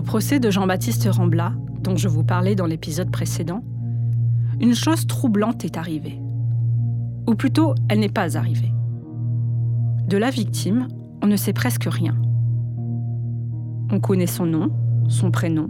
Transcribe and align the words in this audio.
Au 0.00 0.02
procès 0.02 0.40
de 0.40 0.50
Jean-Baptiste 0.50 1.06
Rambla, 1.12 1.52
dont 1.82 1.94
je 1.94 2.08
vous 2.08 2.24
parlais 2.24 2.54
dans 2.54 2.64
l'épisode 2.64 3.10
précédent, 3.10 3.62
une 4.58 4.74
chose 4.74 5.06
troublante 5.06 5.62
est 5.66 5.76
arrivée. 5.76 6.18
Ou 7.28 7.34
plutôt, 7.34 7.74
elle 7.90 8.00
n'est 8.00 8.08
pas 8.08 8.38
arrivée. 8.38 8.72
De 10.08 10.16
la 10.16 10.30
victime, 10.30 10.88
on 11.22 11.26
ne 11.26 11.36
sait 11.36 11.52
presque 11.52 11.84
rien. 11.84 12.16
On 13.92 14.00
connaît 14.00 14.26
son 14.26 14.46
nom, 14.46 14.70
son 15.08 15.30
prénom, 15.30 15.68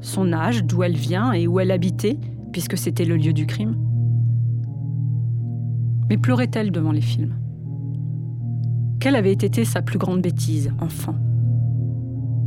son 0.00 0.32
âge, 0.32 0.64
d'où 0.64 0.82
elle 0.82 0.96
vient 0.96 1.32
et 1.32 1.46
où 1.46 1.60
elle 1.60 1.70
habitait, 1.70 2.18
puisque 2.50 2.76
c'était 2.76 3.04
le 3.04 3.16
lieu 3.16 3.32
du 3.32 3.46
crime. 3.46 3.76
Mais 6.10 6.18
pleurait-elle 6.18 6.72
devant 6.72 6.90
les 6.90 7.00
films? 7.00 7.36
Quelle 8.98 9.14
avait 9.14 9.30
été 9.30 9.64
sa 9.64 9.82
plus 9.82 9.98
grande 9.98 10.20
bêtise, 10.20 10.72
enfant? 10.80 11.14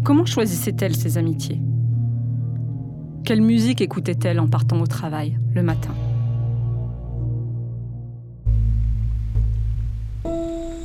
Comment 0.06 0.28
choisissait-elle 0.28 0.96
ses 0.96 1.18
amitiés? 1.18 1.60
Quelle 3.24 3.42
musique 3.42 3.82
écoutait-elle 3.82 4.40
en 4.40 4.48
partant 4.48 4.80
au 4.80 4.86
travail, 4.86 5.40
le 5.56 5.64
matin? 5.64 5.96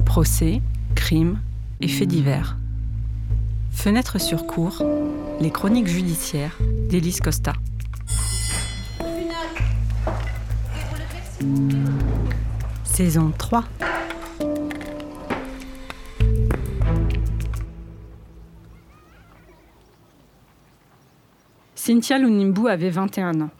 Procès, 0.06 0.62
crimes 0.94 1.38
et 1.82 1.88
faits 1.88 2.08
divers. 2.08 2.56
Fenêtre 3.70 4.18
sur 4.18 4.46
cour, 4.46 4.82
les 5.38 5.50
chroniques 5.50 5.88
judiciaires 5.88 6.56
d'Élise 6.88 7.20
Costa. 7.20 7.52
Saison 12.84 13.34
3. 13.36 13.64
Cynthia 21.90 22.18
Lunimbu 22.18 22.68
avait 22.68 22.88
21 22.88 23.40
ans. 23.40 23.50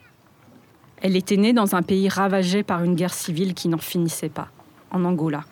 Elle 1.02 1.16
était 1.16 1.36
née 1.36 1.52
dans 1.52 1.74
un 1.74 1.82
pays 1.82 2.08
ravagé 2.08 2.62
par 2.62 2.84
une 2.84 2.94
guerre 2.94 3.12
civile 3.12 3.54
qui 3.54 3.66
n'en 3.66 3.78
finissait 3.78 4.28
pas, 4.28 4.50
en 4.92 5.04
Angola. 5.04 5.42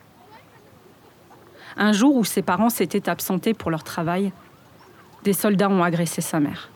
Un 1.75 1.91
jour 1.91 2.15
où 2.15 2.23
ses 2.23 2.41
parents 2.41 2.69
s'étaient 2.69 3.09
absentés 3.09 3.53
pour 3.53 3.69
leur 3.69 3.83
travail, 3.83 4.31
des 5.25 5.33
soldats 5.33 5.67
ont 5.67 5.83
agressé 5.83 6.21
sa 6.21 6.39
mère. 6.39 6.69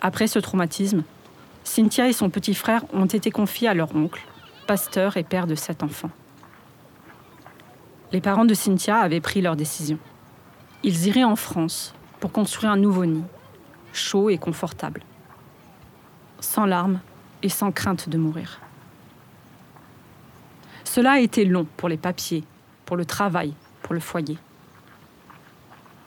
Après 0.00 0.26
ce 0.26 0.38
traumatisme, 0.38 1.02
Cynthia 1.62 2.08
et 2.08 2.14
son 2.14 2.30
petit 2.30 2.54
frère 2.54 2.86
ont 2.94 3.04
été 3.04 3.30
confiés 3.30 3.68
à 3.68 3.74
leur 3.74 3.94
oncle, 3.94 4.26
pasteur 4.66 5.18
et 5.18 5.22
père 5.22 5.46
de 5.46 5.54
sept 5.54 5.82
enfants. 5.82 6.12
Les 8.10 8.22
parents 8.22 8.46
de 8.46 8.54
Cynthia 8.54 9.00
avaient 9.00 9.20
pris 9.20 9.42
leur 9.42 9.54
décision. 9.54 9.98
Ils 10.82 11.08
iraient 11.08 11.24
en 11.24 11.36
France 11.36 11.94
pour 12.20 12.32
construire 12.32 12.72
un 12.72 12.78
nouveau 12.78 13.04
nid, 13.04 13.24
chaud 13.92 14.30
et 14.30 14.38
confortable, 14.38 15.02
sans 16.40 16.66
larmes 16.66 17.00
et 17.42 17.48
sans 17.48 17.72
crainte 17.72 18.08
de 18.08 18.18
mourir. 18.18 18.60
Cela 20.84 21.12
a 21.12 21.18
été 21.18 21.44
long 21.44 21.66
pour 21.76 21.88
les 21.88 21.96
papiers, 21.96 22.44
pour 22.84 22.96
le 22.96 23.04
travail, 23.04 23.54
pour 23.82 23.94
le 23.94 24.00
foyer. 24.00 24.38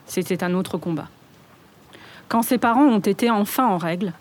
C'était 0.05 0.43
un 0.43 0.53
autre 0.53 0.77
combat. 0.77 1.07
Quand 2.27 2.41
ses 2.41 2.57
parents 2.57 2.87
ont 2.87 2.99
été 2.99 3.29
enfin 3.29 3.67
en 3.67 3.77
règle, 3.77 4.13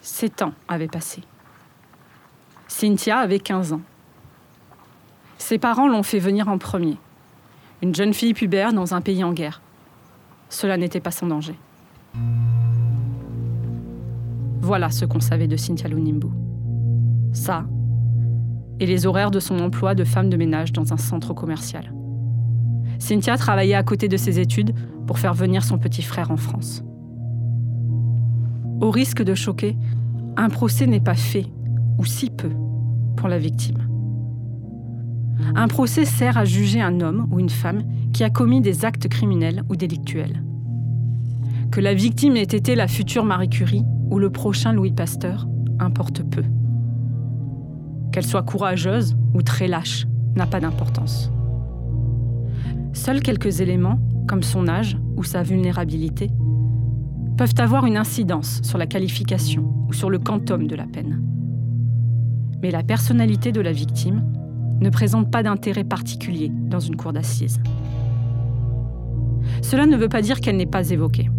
sept 0.00 0.42
ans 0.42 0.52
avaient 0.68 0.88
passé. 0.88 1.22
Cynthia 2.68 3.18
avait 3.18 3.40
15 3.40 3.74
ans. 3.74 3.82
Ses 5.38 5.58
parents 5.58 5.88
l'ont 5.88 6.02
fait 6.02 6.18
venir 6.18 6.48
en 6.48 6.58
premier. 6.58 6.96
Une 7.82 7.94
jeune 7.94 8.14
fille 8.14 8.34
pubère 8.34 8.72
dans 8.72 8.94
un 8.94 9.00
pays 9.00 9.24
en 9.24 9.32
guerre. 9.32 9.60
Cela 10.48 10.76
n'était 10.76 11.00
pas 11.00 11.10
sans 11.10 11.26
danger. 11.26 11.56
Voilà 14.62 14.90
ce 14.90 15.04
qu'on 15.04 15.20
savait 15.20 15.48
de 15.48 15.56
Cynthia 15.56 15.88
Lunimbu. 15.88 16.28
Ça, 17.32 17.66
et 18.78 18.86
les 18.86 19.06
horaires 19.06 19.30
de 19.30 19.40
son 19.40 19.58
emploi 19.58 19.94
de 19.94 20.04
femme 20.04 20.30
de 20.30 20.36
ménage 20.36 20.72
dans 20.72 20.92
un 20.92 20.96
centre 20.96 21.34
commercial. 21.34 21.92
Cynthia 22.98 23.36
travaillait 23.36 23.74
à 23.74 23.82
côté 23.82 24.08
de 24.08 24.16
ses 24.16 24.38
études 24.38 24.72
pour 25.06 25.18
faire 25.18 25.34
venir 25.34 25.64
son 25.64 25.78
petit 25.78 26.02
frère 26.02 26.30
en 26.30 26.36
France. 26.36 26.84
Au 28.80 28.90
risque 28.90 29.22
de 29.22 29.34
choquer, 29.34 29.76
un 30.36 30.48
procès 30.48 30.86
n'est 30.86 31.00
pas 31.00 31.14
fait, 31.14 31.46
ou 31.98 32.04
si 32.04 32.30
peu, 32.30 32.50
pour 33.16 33.28
la 33.28 33.38
victime. 33.38 33.78
Un 35.56 35.68
procès 35.68 36.04
sert 36.04 36.38
à 36.38 36.44
juger 36.44 36.80
un 36.80 37.00
homme 37.00 37.26
ou 37.32 37.40
une 37.40 37.50
femme 37.50 37.82
qui 38.12 38.22
a 38.22 38.30
commis 38.30 38.60
des 38.60 38.84
actes 38.84 39.08
criminels 39.08 39.62
ou 39.68 39.76
délictuels. 39.76 40.42
Que 41.72 41.80
la 41.80 41.94
victime 41.94 42.36
ait 42.36 42.42
été 42.42 42.76
la 42.76 42.86
future 42.86 43.24
Marie 43.24 43.48
Curie 43.48 43.84
ou 44.12 44.18
le 44.18 44.28
prochain 44.28 44.74
Louis 44.74 44.92
Pasteur 44.92 45.48
importe 45.78 46.22
peu. 46.22 46.44
Qu'elle 48.12 48.26
soit 48.26 48.42
courageuse 48.42 49.16
ou 49.32 49.40
très 49.40 49.68
lâche 49.68 50.06
n'a 50.36 50.46
pas 50.46 50.60
d'importance. 50.60 51.32
Seuls 52.92 53.22
quelques 53.22 53.62
éléments, 53.62 53.98
comme 54.28 54.42
son 54.42 54.68
âge 54.68 54.98
ou 55.16 55.24
sa 55.24 55.42
vulnérabilité, 55.42 56.30
peuvent 57.38 57.54
avoir 57.56 57.86
une 57.86 57.96
incidence 57.96 58.60
sur 58.62 58.76
la 58.76 58.86
qualification 58.86 59.72
ou 59.88 59.94
sur 59.94 60.10
le 60.10 60.18
quantum 60.18 60.66
de 60.66 60.76
la 60.76 60.86
peine. 60.86 61.22
Mais 62.60 62.70
la 62.70 62.82
personnalité 62.82 63.50
de 63.50 63.62
la 63.62 63.72
victime 63.72 64.30
ne 64.82 64.90
présente 64.90 65.30
pas 65.30 65.42
d'intérêt 65.42 65.84
particulier 65.84 66.52
dans 66.52 66.80
une 66.80 66.96
cour 66.96 67.14
d'assises. 67.14 67.62
Cela 69.62 69.86
ne 69.86 69.96
veut 69.96 70.10
pas 70.10 70.20
dire 70.20 70.42
qu'elle 70.42 70.58
n'est 70.58 70.66
pas 70.66 70.90
évoquée. 70.90 71.30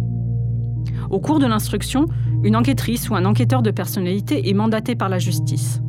Au 1.08 1.20
cours 1.20 1.38
de 1.38 1.46
l'instruction, 1.46 2.06
une 2.44 2.56
enquêtrice 2.56 3.08
ou 3.10 3.16
un 3.16 3.24
enquêteur 3.24 3.62
de 3.62 3.70
personnalité 3.70 4.48
est 4.48 4.54
mandaté 4.54 4.94
par 4.94 5.08
la 5.08 5.18
justice. 5.18 5.80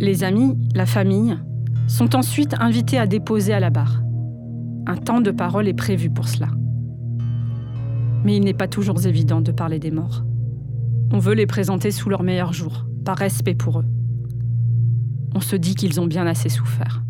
Les 0.00 0.24
amis, 0.24 0.58
la 0.74 0.86
famille, 0.86 1.38
sont 1.86 2.14
ensuite 2.14 2.54
invités 2.60 2.98
à 2.98 3.06
déposer 3.06 3.54
à 3.54 3.60
la 3.60 3.70
barre. 3.70 4.02
Un 4.86 4.96
temps 4.96 5.20
de 5.20 5.30
parole 5.30 5.68
est 5.68 5.74
prévu 5.74 6.10
pour 6.10 6.28
cela 6.28 6.48
mais 8.24 8.36
il 8.36 8.44
n'est 8.44 8.54
pas 8.54 8.68
toujours 8.68 9.06
évident 9.06 9.40
de 9.40 9.52
parler 9.52 9.78
des 9.78 9.90
morts. 9.90 10.24
On 11.12 11.18
veut 11.18 11.34
les 11.34 11.46
présenter 11.46 11.90
sous 11.90 12.08
leur 12.08 12.22
meilleur 12.22 12.52
jour, 12.52 12.86
par 13.04 13.16
respect 13.16 13.54
pour 13.54 13.80
eux. 13.80 13.86
On 15.34 15.40
se 15.40 15.56
dit 15.56 15.74
qu'ils 15.74 16.00
ont 16.00 16.06
bien 16.06 16.26
assez 16.26 16.48
souffert. 16.48 17.02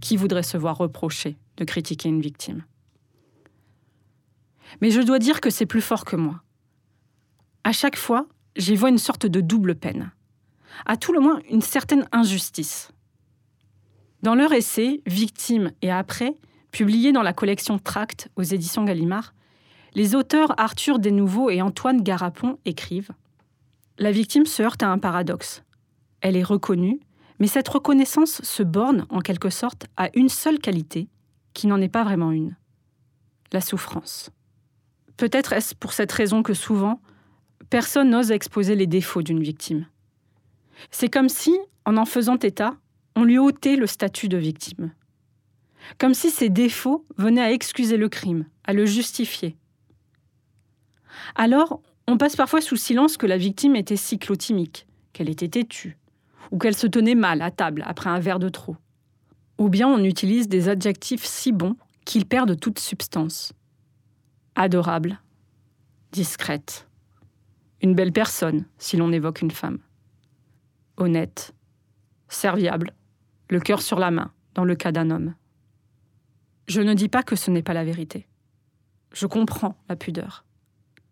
Qui 0.00 0.16
voudrait 0.16 0.42
se 0.42 0.56
voir 0.56 0.76
reprocher 0.76 1.38
de 1.56 1.64
critiquer 1.64 2.08
une 2.08 2.20
victime? 2.20 2.64
Mais 4.80 4.90
je 4.90 5.00
dois 5.00 5.18
dire 5.18 5.40
que 5.40 5.50
c'est 5.50 5.66
plus 5.66 5.80
fort 5.80 6.04
que 6.04 6.16
moi. 6.16 6.42
À 7.68 7.72
chaque 7.72 7.98
fois, 7.98 8.24
j'y 8.56 8.76
vois 8.76 8.88
une 8.88 8.96
sorte 8.96 9.26
de 9.26 9.42
double 9.42 9.74
peine. 9.74 10.10
À 10.86 10.96
tout 10.96 11.12
le 11.12 11.20
moins, 11.20 11.42
une 11.50 11.60
certaine 11.60 12.08
injustice. 12.12 12.92
Dans 14.22 14.34
leur 14.34 14.54
essai 14.54 15.02
Victime 15.04 15.72
et 15.82 15.90
après, 15.90 16.34
publié 16.70 17.12
dans 17.12 17.20
la 17.20 17.34
collection 17.34 17.78
Tract 17.78 18.30
aux 18.36 18.42
éditions 18.42 18.84
Gallimard, 18.84 19.34
les 19.92 20.14
auteurs 20.14 20.58
Arthur 20.58 20.98
Desnouveaux 20.98 21.50
et 21.50 21.60
Antoine 21.60 22.02
Garapon 22.02 22.58
écrivent 22.64 23.10
La 23.98 24.12
victime 24.12 24.46
se 24.46 24.62
heurte 24.62 24.82
à 24.82 24.88
un 24.88 24.98
paradoxe. 24.98 25.62
Elle 26.22 26.36
est 26.38 26.42
reconnue, 26.42 27.00
mais 27.38 27.48
cette 27.48 27.68
reconnaissance 27.68 28.40
se 28.40 28.62
borne, 28.62 29.04
en 29.10 29.20
quelque 29.20 29.50
sorte, 29.50 29.88
à 29.98 30.08
une 30.14 30.30
seule 30.30 30.58
qualité, 30.58 31.10
qui 31.52 31.66
n'en 31.66 31.82
est 31.82 31.90
pas 31.90 32.04
vraiment 32.04 32.32
une 32.32 32.56
la 33.52 33.60
souffrance. 33.60 34.30
Peut-être 35.18 35.52
est-ce 35.52 35.74
pour 35.74 35.92
cette 35.92 36.12
raison 36.12 36.42
que 36.42 36.54
souvent, 36.54 37.02
personne 37.70 38.10
n'ose 38.10 38.30
exposer 38.30 38.74
les 38.74 38.86
défauts 38.86 39.22
d'une 39.22 39.42
victime. 39.42 39.86
C'est 40.90 41.08
comme 41.08 41.28
si, 41.28 41.56
en 41.84 41.96
en 41.96 42.04
faisant 42.04 42.38
état, 42.38 42.76
on 43.16 43.24
lui 43.24 43.38
ôtait 43.38 43.76
le 43.76 43.86
statut 43.86 44.28
de 44.28 44.36
victime. 44.38 44.92
Comme 45.98 46.14
si 46.14 46.30
ses 46.30 46.48
défauts 46.48 47.04
venaient 47.16 47.42
à 47.42 47.52
excuser 47.52 47.96
le 47.96 48.08
crime, 48.08 48.46
à 48.64 48.72
le 48.72 48.86
justifier, 48.86 49.56
alors, 51.34 51.80
on 52.06 52.16
passe 52.16 52.36
parfois 52.36 52.60
sous 52.60 52.76
silence 52.76 53.16
que 53.16 53.26
la 53.26 53.36
victime 53.36 53.76
était 53.76 53.96
cyclotimique, 53.96 54.86
qu'elle 55.12 55.28
était 55.28 55.48
têtue, 55.48 55.98
ou 56.50 56.58
qu'elle 56.58 56.76
se 56.76 56.86
tenait 56.86 57.14
mal 57.14 57.42
à 57.42 57.50
table 57.50 57.84
après 57.86 58.10
un 58.10 58.20
verre 58.20 58.38
de 58.38 58.48
trop. 58.48 58.76
Ou 59.58 59.68
bien 59.68 59.88
on 59.88 60.02
utilise 60.04 60.48
des 60.48 60.68
adjectifs 60.68 61.24
si 61.24 61.52
bons 61.52 61.76
qu'ils 62.04 62.26
perdent 62.26 62.58
toute 62.58 62.78
substance. 62.78 63.52
Adorable, 64.54 65.20
discrète, 66.12 66.87
une 67.80 67.94
belle 67.94 68.12
personne 68.12 68.64
si 68.78 68.96
l'on 68.96 69.12
évoque 69.12 69.42
une 69.42 69.50
femme, 69.50 69.78
honnête, 70.96 71.54
serviable, 72.28 72.92
le 73.48 73.60
cœur 73.60 73.82
sur 73.82 73.98
la 73.98 74.10
main 74.10 74.32
dans 74.54 74.64
le 74.64 74.74
cas 74.74 74.92
d'un 74.92 75.10
homme. 75.10 75.34
Je 76.66 76.80
ne 76.80 76.94
dis 76.94 77.08
pas 77.08 77.22
que 77.22 77.36
ce 77.36 77.50
n'est 77.50 77.62
pas 77.62 77.72
la 77.72 77.84
vérité. 77.84 78.26
Je 79.14 79.26
comprends 79.26 79.76
la 79.88 79.96
pudeur. 79.96 80.44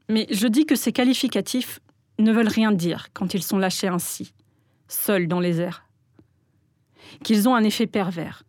Mais 0.09 0.27
je 0.31 0.47
dis 0.47 0.67
que 0.67 0.77
ces 0.77 0.93
qualificatifs 0.93 1.81
ne 2.19 2.33
veulent 2.33 2.49
rien 2.49 2.73
dire 2.73 3.09
quand 3.13 3.35
ils 3.35 3.43
sont 3.43 3.59
lâchés 3.59 3.89
ainsi, 3.89 4.35
seuls 4.89 5.29
dans 5.29 5.41
les 5.41 5.61
airs. 5.61 5.85
Qu'ils 7.25 7.49
ont 7.49 7.55
un 7.55 7.65
effet 7.65 7.87
pervers, 7.87 8.43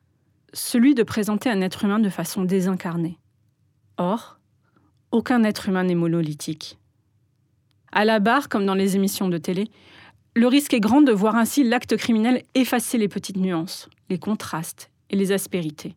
celui 0.54 0.96
de 0.96 1.04
présenter 1.04 1.50
un 1.50 1.62
être 1.62 1.86
humain 1.86 2.00
de 2.00 2.10
façon 2.10 2.44
désincarnée. 2.44 3.20
Or, 3.98 4.40
aucun 5.12 5.44
être 5.44 5.70
humain 5.70 5.84
n'est 5.84 5.96
monolithique. 5.96 6.78
À 7.92 8.06
la 8.06 8.20
barre, 8.20 8.50
comme 8.50 8.66
dans 8.66 8.76
les 8.76 8.96
émissions 8.96 9.30
de 9.30 9.38
télé, 9.38 9.70
le 10.36 10.48
risque 10.48 10.74
est 10.74 10.80
grand 10.80 11.02
de 11.02 11.12
voir 11.12 11.36
ainsi 11.36 11.64
l'acte 11.64 11.98
criminel 11.98 12.44
effacer 12.54 12.98
les 12.98 13.08
petites 13.08 13.38
nuances, 13.38 13.90
les 14.10 14.20
contrastes 14.20 14.92
et 15.10 15.16
les 15.16 15.32
aspérités. 15.32 15.96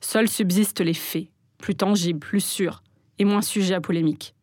Seuls 0.00 0.28
subsistent 0.28 0.80
les 0.80 0.94
faits, 0.94 1.28
plus 1.58 1.74
tangibles, 1.74 2.18
plus 2.18 2.44
sûrs 2.44 2.82
et 3.18 3.24
moins 3.24 3.42
sujets 3.42 3.74
à 3.74 3.80
polémique. 3.80 4.34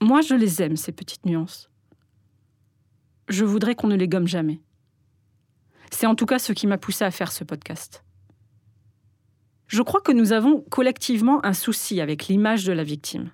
Moi, 0.00 0.20
je 0.20 0.34
les 0.34 0.62
aime, 0.62 0.76
ces 0.76 0.90
petites 0.90 1.26
nuances. 1.26 1.70
Je 3.28 3.44
voudrais 3.44 3.74
qu'on 3.74 3.86
ne 3.86 3.94
les 3.94 4.08
gomme 4.08 4.26
jamais. 4.26 4.60
C'est 5.92 6.06
en 6.06 6.14
tout 6.14 6.26
cas 6.26 6.38
ce 6.38 6.52
qui 6.52 6.66
m'a 6.66 6.78
poussé 6.78 7.04
à 7.04 7.10
faire 7.10 7.30
ce 7.30 7.44
podcast. 7.44 8.02
Je 9.68 9.82
crois 9.82 10.00
que 10.00 10.12
nous 10.12 10.32
avons 10.32 10.62
collectivement 10.70 11.44
un 11.46 11.52
souci 11.52 12.00
avec 12.00 12.26
l'image 12.26 12.64
de 12.64 12.72
la 12.72 12.82
victime. 12.82 13.30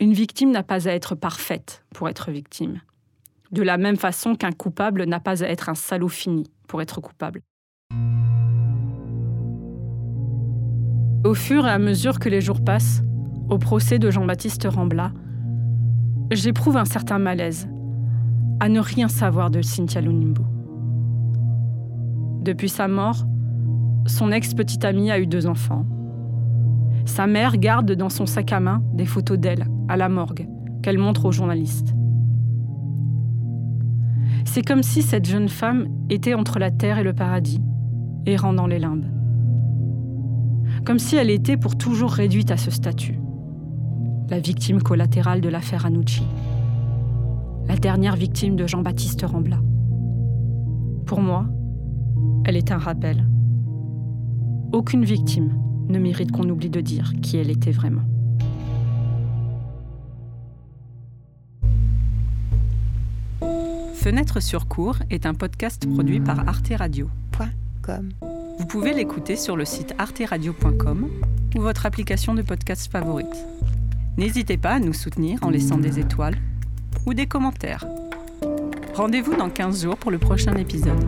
Une 0.00 0.12
victime 0.12 0.50
n'a 0.50 0.64
pas 0.64 0.88
à 0.88 0.92
être 0.92 1.14
parfaite 1.14 1.84
pour 1.94 2.08
être 2.08 2.32
victime, 2.32 2.80
de 3.52 3.62
la 3.62 3.78
même 3.78 3.96
façon 3.96 4.34
qu'un 4.34 4.50
coupable 4.50 5.04
n'a 5.04 5.20
pas 5.20 5.44
à 5.44 5.46
être 5.46 5.68
un 5.68 5.76
salaud 5.76 6.08
fini 6.08 6.50
pour 6.66 6.82
être 6.82 7.00
coupable. 7.00 7.40
Au 11.24 11.34
fur 11.34 11.66
et 11.66 11.70
à 11.70 11.78
mesure 11.78 12.18
que 12.18 12.28
les 12.28 12.40
jours 12.40 12.62
passent, 12.62 13.02
au 13.48 13.58
procès 13.58 13.98
de 14.00 14.10
Jean-Baptiste 14.10 14.66
Rambla, 14.68 15.12
j'éprouve 16.32 16.76
un 16.76 16.84
certain 16.84 17.18
malaise 17.18 17.68
à 18.58 18.68
ne 18.68 18.80
rien 18.80 19.08
savoir 19.08 19.50
de 19.50 19.62
Cynthia 19.62 20.00
Lunimbu. 20.00 20.42
Depuis 22.42 22.68
sa 22.68 22.88
mort, 22.88 23.24
son 24.06 24.32
ex-petite 24.32 24.84
amie 24.84 25.10
a 25.10 25.20
eu 25.20 25.26
deux 25.26 25.46
enfants. 25.46 25.86
Sa 27.06 27.26
mère 27.26 27.56
garde 27.58 27.92
dans 27.92 28.10
son 28.10 28.26
sac 28.26 28.52
à 28.52 28.60
main 28.60 28.82
des 28.92 29.06
photos 29.06 29.38
d'elle 29.38 29.66
à 29.88 29.96
la 29.96 30.08
morgue 30.08 30.48
qu'elle 30.82 30.98
montre 30.98 31.24
aux 31.26 31.32
journalistes. 31.32 31.94
C'est 34.44 34.62
comme 34.62 34.82
si 34.82 35.02
cette 35.02 35.26
jeune 35.26 35.48
femme 35.48 35.88
était 36.10 36.34
entre 36.34 36.58
la 36.58 36.70
terre 36.70 36.98
et 36.98 37.02
le 37.02 37.12
paradis, 37.12 37.60
errant 38.26 38.52
dans 38.52 38.66
les 38.66 38.78
limbes. 38.78 39.06
Comme 40.84 40.98
si 40.98 41.16
elle 41.16 41.30
était 41.30 41.56
pour 41.56 41.76
toujours 41.76 42.10
réduite 42.10 42.50
à 42.50 42.56
ce 42.56 42.70
statut. 42.70 43.18
La 44.30 44.38
victime 44.38 44.82
collatérale 44.82 45.40
de 45.40 45.48
l'affaire 45.48 45.86
Anucci. 45.86 46.22
La 47.66 47.76
dernière 47.76 48.16
victime 48.16 48.56
de 48.56 48.66
Jean-Baptiste 48.66 49.24
Rambla. 49.26 49.58
Pour 51.06 51.20
moi, 51.20 51.46
elle 52.44 52.56
est 52.56 52.70
un 52.70 52.78
rappel. 52.78 53.26
Aucune 54.72 55.04
victime 55.04 55.58
ne 55.88 55.98
mérite 55.98 56.32
qu'on 56.32 56.48
oublie 56.48 56.70
de 56.70 56.80
dire 56.80 57.12
qui 57.22 57.38
elle 57.38 57.50
était 57.50 57.70
vraiment. 57.70 58.02
Fenêtre 64.04 64.42
sur 64.42 64.68
cours 64.68 64.98
est 65.08 65.24
un 65.24 65.32
podcast 65.32 65.90
produit 65.90 66.20
par 66.20 66.46
Arte 66.46 66.74
Radio. 66.76 67.08
Vous 68.58 68.66
pouvez 68.66 68.92
l'écouter 68.92 69.34
sur 69.34 69.56
le 69.56 69.64
site 69.64 69.94
arteradio.com 69.96 71.08
ou 71.56 71.60
votre 71.62 71.86
application 71.86 72.34
de 72.34 72.42
podcast 72.42 72.92
favorite. 72.92 73.46
N'hésitez 74.18 74.58
pas 74.58 74.72
à 74.72 74.78
nous 74.78 74.92
soutenir 74.92 75.38
en 75.40 75.48
laissant 75.48 75.78
des 75.78 75.98
étoiles 75.98 76.36
ou 77.06 77.14
des 77.14 77.24
commentaires. 77.24 77.86
Rendez-vous 78.92 79.36
dans 79.36 79.48
15 79.48 79.84
jours 79.84 79.96
pour 79.96 80.10
le 80.10 80.18
prochain 80.18 80.54
épisode. 80.56 81.02